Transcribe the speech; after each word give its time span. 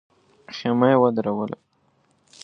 خېمه 0.55 0.89
ودروله. 1.01 1.57